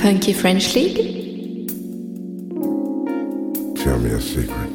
Funky 0.00 0.32
French 0.32 0.74
League? 0.74 1.68
Tell 3.76 3.98
me 3.98 4.10
a 4.10 4.20
secret. 4.20 4.72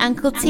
Uncle 0.00 0.32
T. 0.32 0.48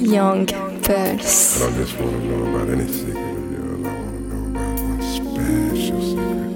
Young 0.00 0.46
Pulse. 0.82 1.60
I 1.60 1.66
don't 1.66 1.76
just 1.76 1.98
want 2.00 2.12
to 2.12 2.18
know 2.24 2.42
about 2.46 2.68
any 2.70 2.86
secret 2.90 3.16
of 3.16 3.52
yours. 3.52 3.86
I 3.86 3.88
want 3.88 4.14
to 4.14 4.20
know 4.28 4.44
about 4.50 4.80
one 4.80 5.02
special 5.02 6.00
secret. 6.10 6.52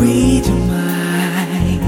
read 0.00 0.46
your 0.46 0.56
mind. 0.56 1.80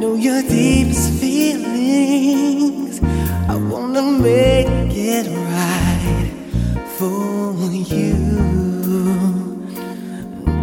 Know 0.00 0.14
your 0.14 0.42
deepest 0.42 1.12
feelings. 1.20 3.00
I 3.48 3.56
wanna 3.56 4.02
make 4.02 4.68
it 4.94 5.26
right 5.52 6.30
for 6.96 7.54
you, 7.92 8.16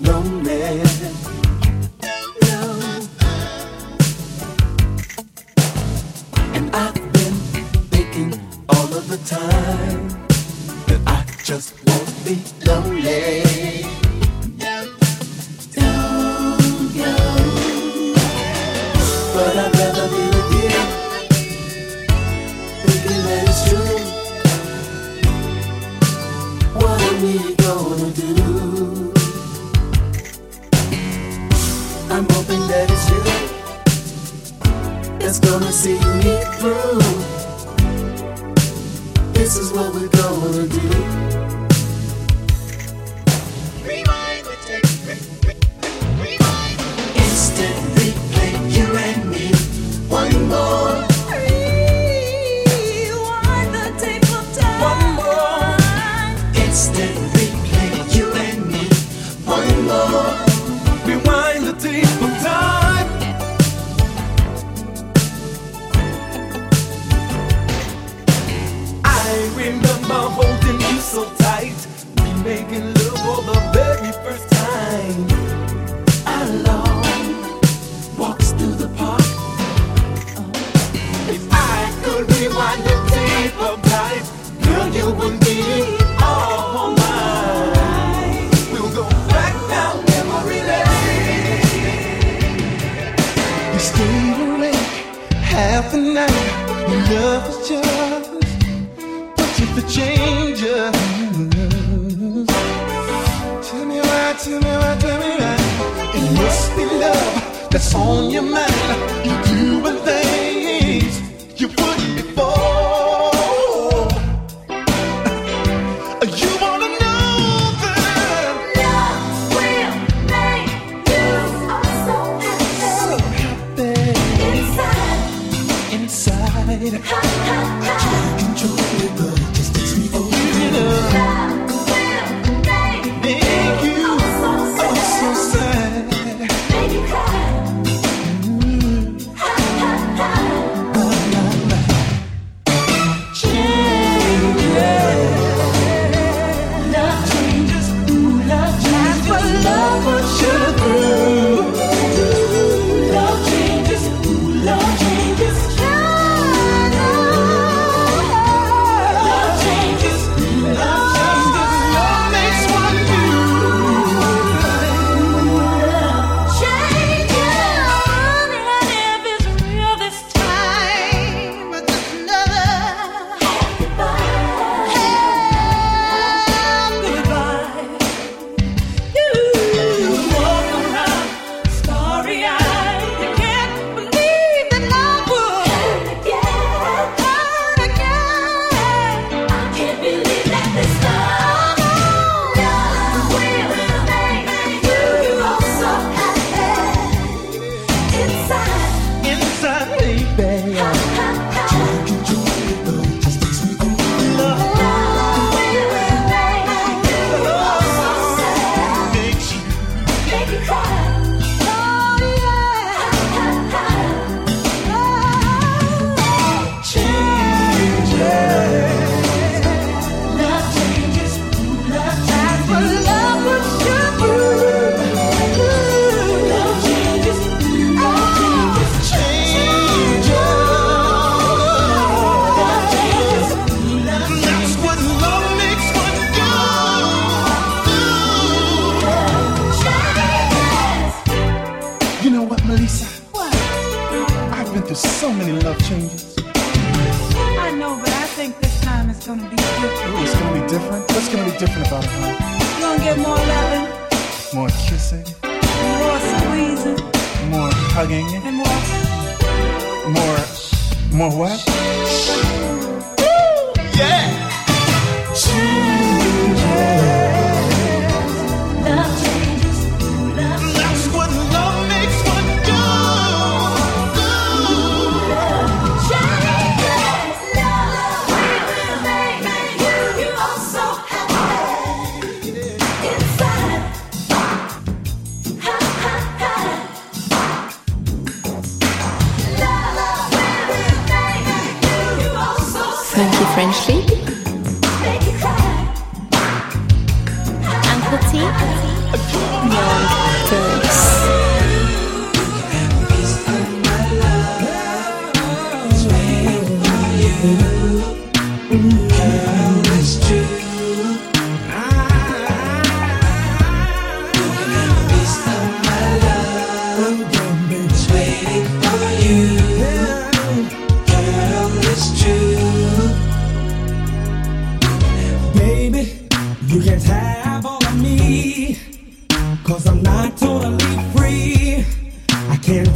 Lonely. 0.00 1.39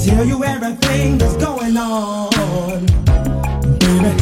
tell 0.05 0.25
you 0.25 0.45
everything 0.45 1.17
that's 1.17 1.37
going 1.37 1.77
on, 1.79 2.85
baby. 3.79 4.13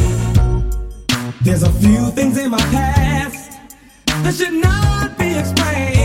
There's 1.41 1.63
a 1.63 1.71
few 1.73 2.09
things 2.11 2.37
in 2.37 2.51
my 2.51 2.65
past 2.71 3.59
that 4.05 4.33
should 4.33 4.53
not 4.53 5.17
be 5.17 5.37
explained. 5.37 6.02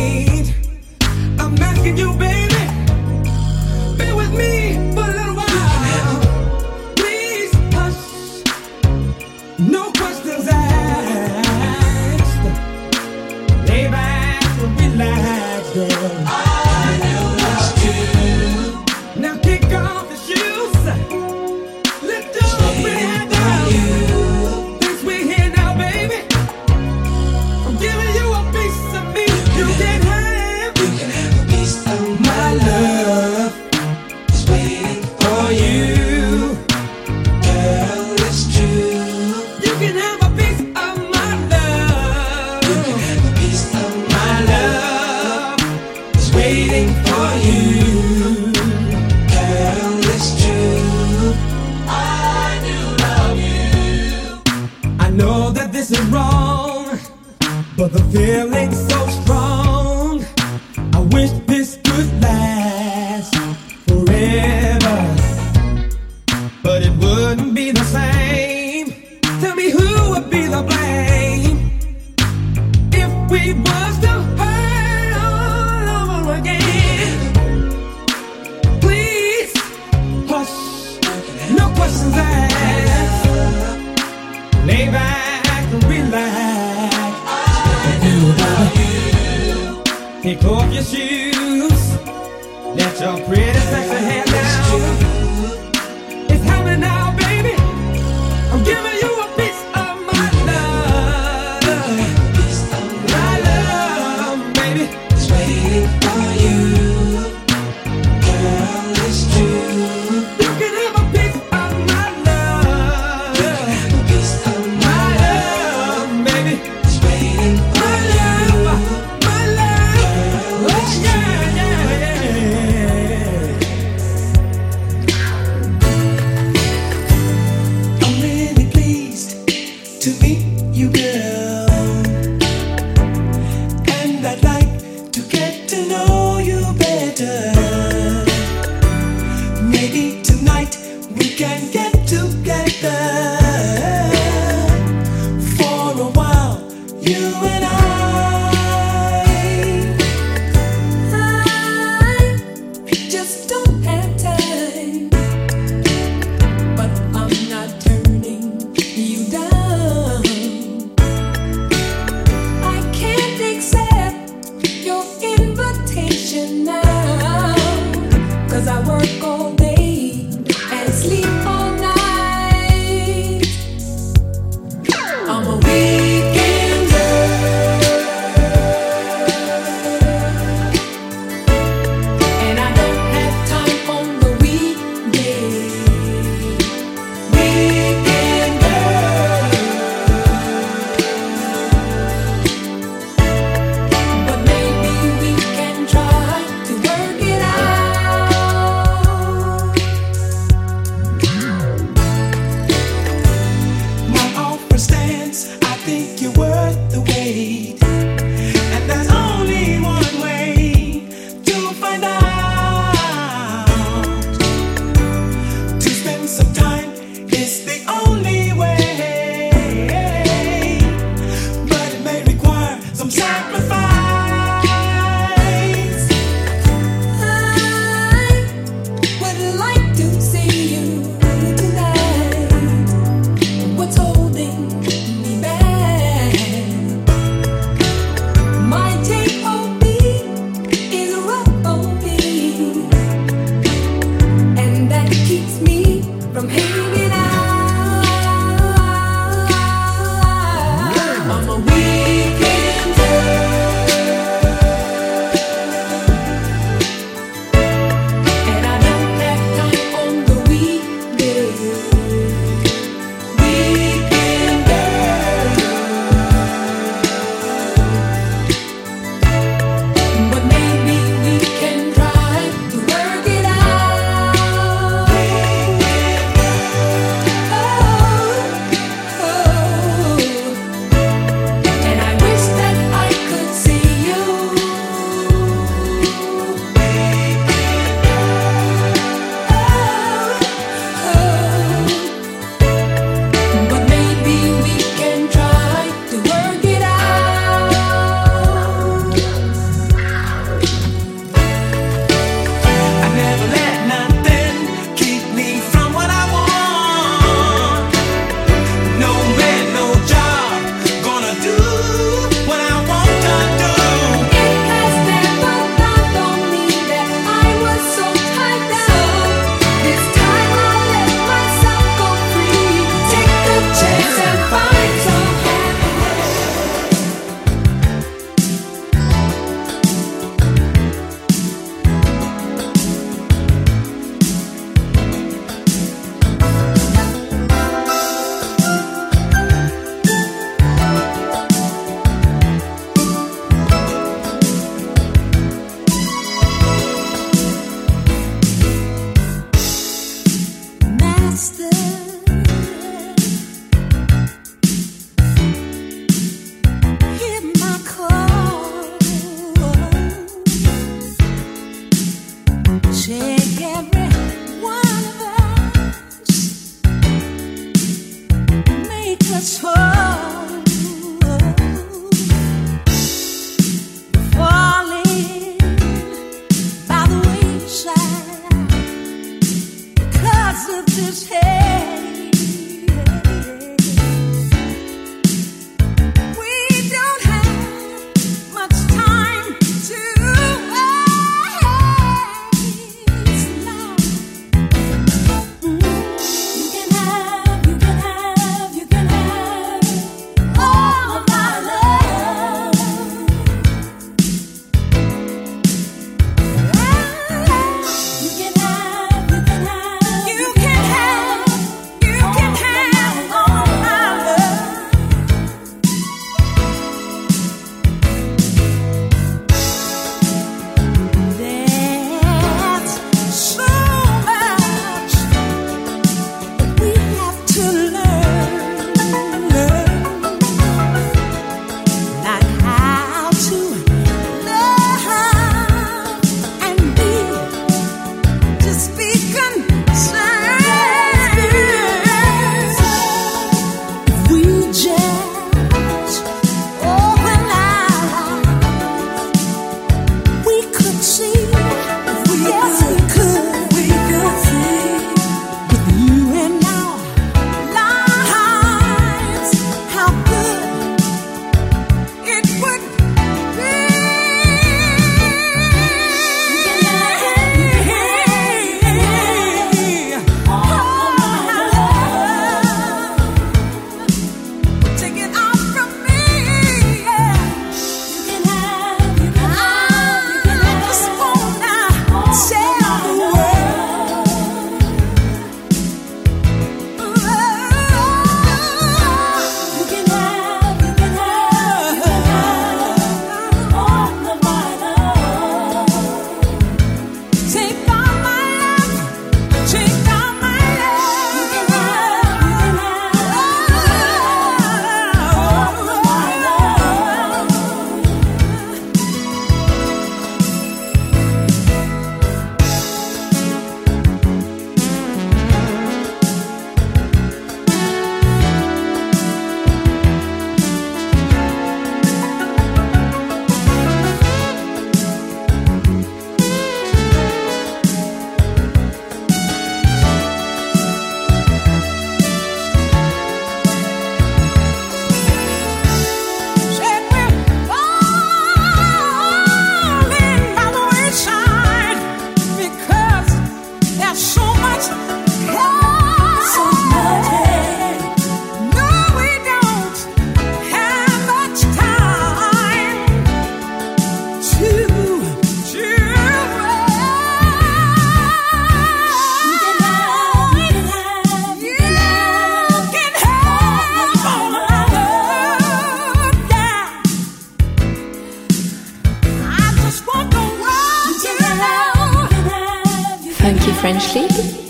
On 573.98 574.67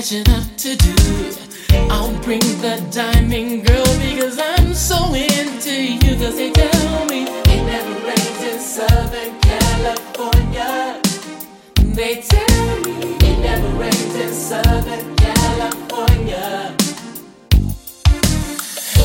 catching 0.00 0.30
up 0.30 0.56
to 0.56 0.74
do. 0.76 0.94
I'll 1.90 2.16
bring 2.22 2.40
the 2.64 2.82
diamond 2.90 3.66
girl 3.66 3.84
because 4.00 4.38
I'm 4.38 4.72
so 4.72 5.12
into 5.12 5.74
you. 5.92 6.16
Cause 6.16 6.36
they 6.36 6.50
tell 6.52 7.04
me 7.04 7.24
it 7.24 7.62
never 7.66 7.94
rains 8.06 8.42
in 8.50 8.60
Southern 8.60 9.38
California. 9.40 11.02
They 11.94 12.22
tell 12.22 12.80
me 12.80 13.12
it 13.28 13.38
never 13.40 13.68
rains 13.76 14.14
in 14.14 14.32
Southern 14.32 15.16
California. 15.16 16.74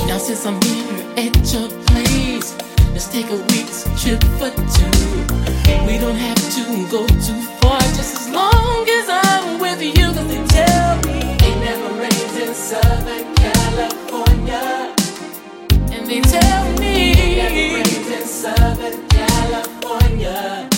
Now, 0.08 0.17
since 0.17 0.45
I'm 0.45 0.62
here 0.62 1.03
at 1.17 1.36
your 1.51 1.67
place, 1.88 2.55
let's 2.93 3.10
take 3.10 3.29
a 3.31 3.39
week's 3.51 3.84
trip 4.01 4.23
for 4.39 4.49
two. 4.75 4.95
We 5.88 5.97
don't 5.97 6.15
have 6.15 6.41
to 6.55 6.63
go 6.89 7.05
too 7.05 7.41
far, 7.60 7.81
just 7.99 8.15
as 8.15 8.29
long 8.29 8.88
as 8.88 9.10
I'm 9.10 9.60
with 9.60 9.81
you. 9.81 10.05
Southern 12.65 13.36
California. 13.36 14.95
And 15.91 16.08
they 16.08 16.19
tell 16.21 16.80
me. 16.80 17.75
Raised 17.75 18.12
in 18.12 18.25
Southern 18.25 19.08
California. 19.08 20.74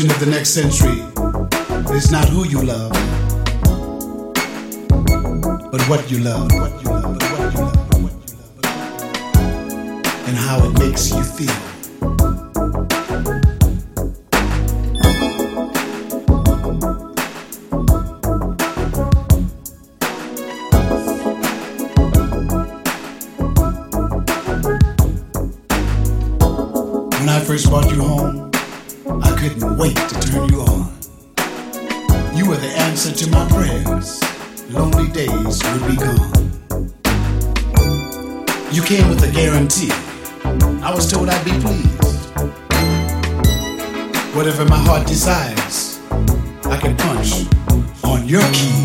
question 0.00 0.16
of 0.16 0.20
the 0.20 0.30
next 0.30 0.50
century 0.50 1.02
is 1.94 2.10
not 2.10 2.26
who 2.28 2.46
you 2.46 2.62
love, 2.62 2.90
but 5.70 5.82
what 5.88 6.10
you 6.10 6.18
love, 6.20 6.50
what 6.52 6.82
you 6.82 6.90
love, 6.90 7.16
what 7.16 7.52
you 7.52 7.60
love, 7.60 8.02
what 8.02 8.12
you 8.26 8.36
love, 8.62 8.78
and 10.26 10.36
how 10.38 10.64
it 10.64 10.72
makes 10.78 11.10
you 11.10 11.22
feel. 11.22 11.54
When 27.18 27.28
I 27.28 27.40
first 27.44 27.68
brought 27.68 27.90
you 27.90 28.02
home. 28.02 28.29
would 35.72 35.86
be 35.86 35.96
gone. 35.96 36.30
You 38.72 38.82
came 38.82 39.08
with 39.08 39.22
a 39.22 39.30
guarantee. 39.32 39.90
I 40.82 40.92
was 40.94 41.10
told 41.10 41.28
I'd 41.28 41.44
be 41.44 41.52
pleased. 41.52 41.90
Whatever 44.34 44.64
my 44.64 44.78
heart 44.78 45.06
desires, 45.06 46.00
I 46.64 46.76
can 46.80 46.96
punch 46.96 47.46
on 48.04 48.26
your 48.26 48.42
key. 48.52 48.79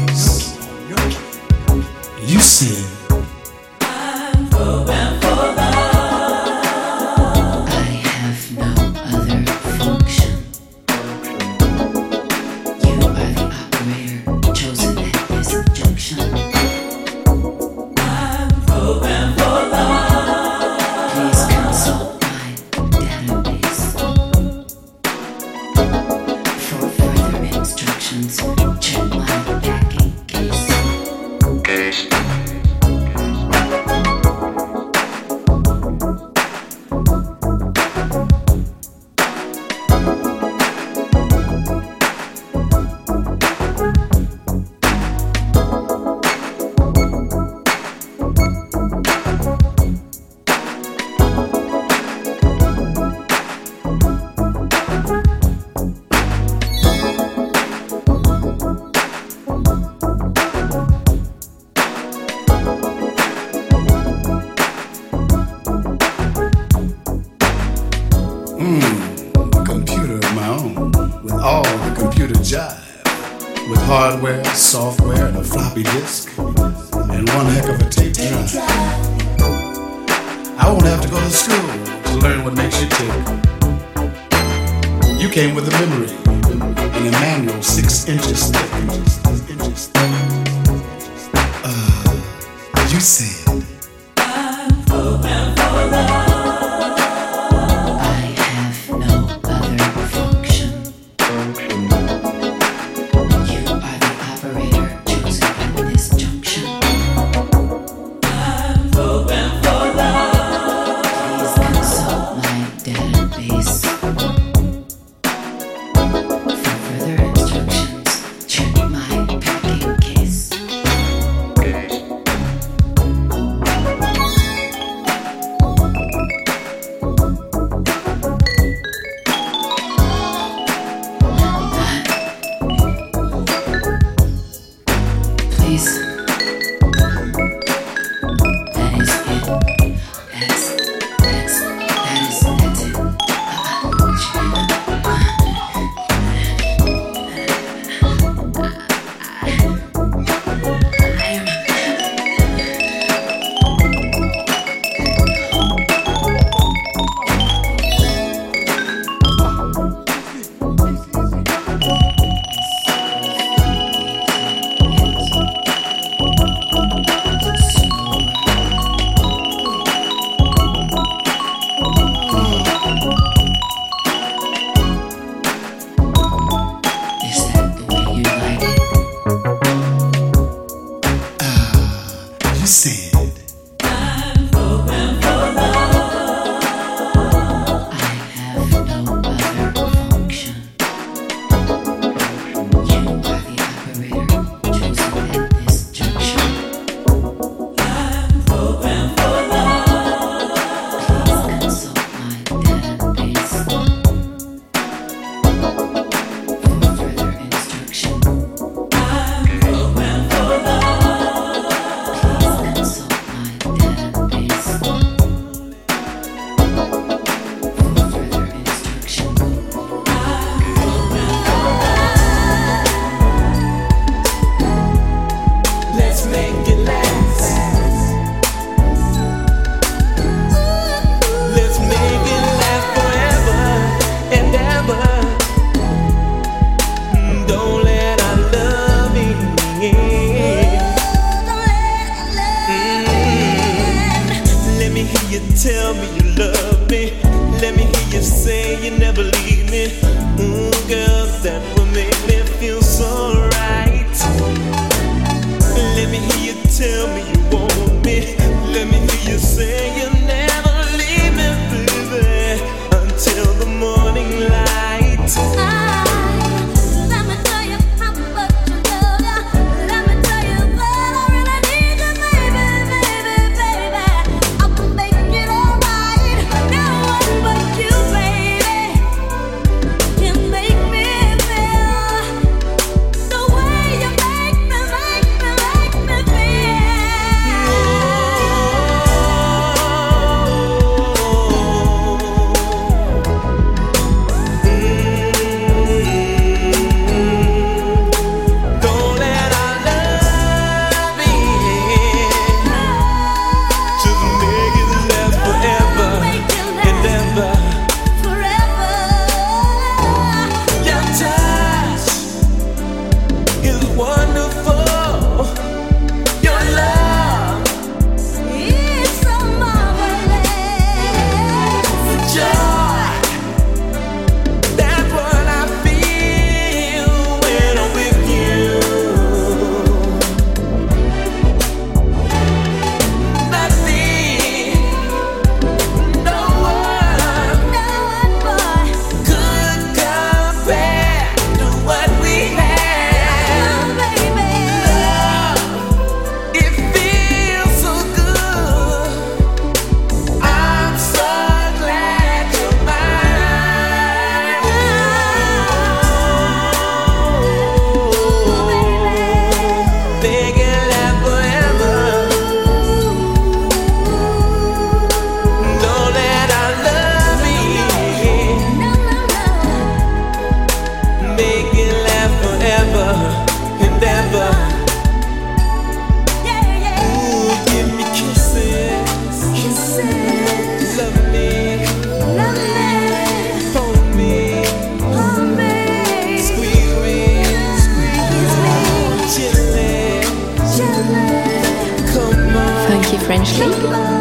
Funky 393.46 393.80
French 393.80 394.15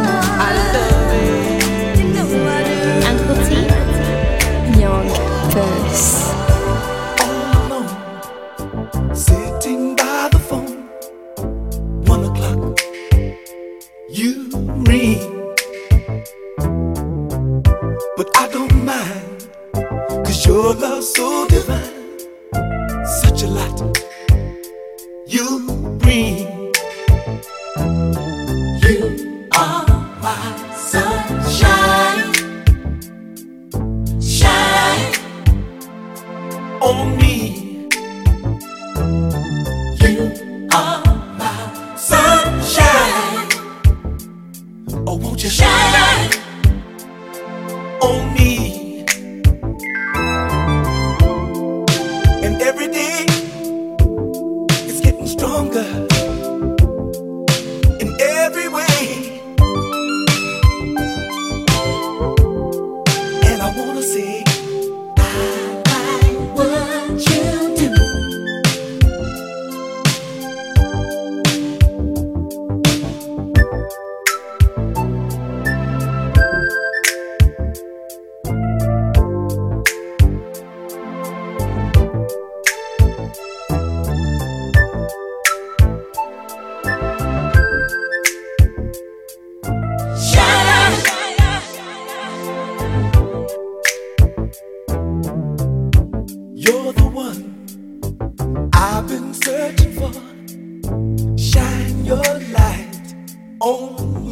on 103.65 104.24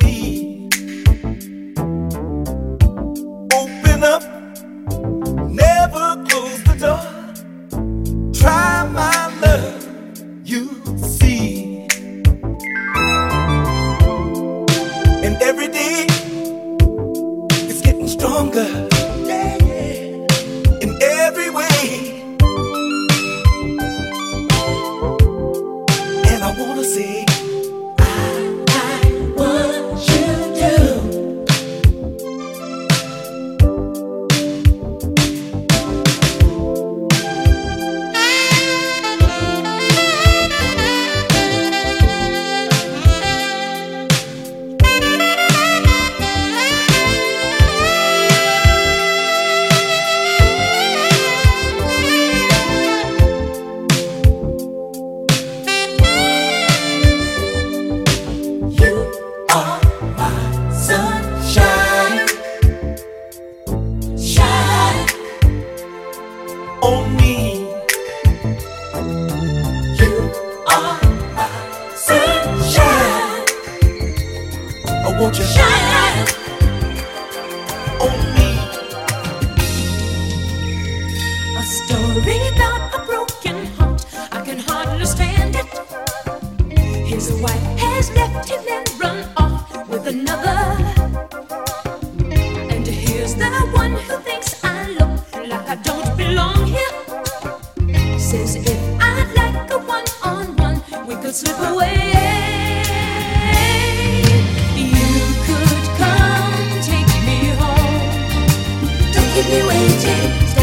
keep 109.43 109.51
me 109.51 109.63
waiting, 109.67 110.62